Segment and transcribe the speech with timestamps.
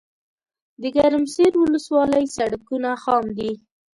[0.81, 3.51] دګرمسیر ولسوالۍ سړکونه خام دي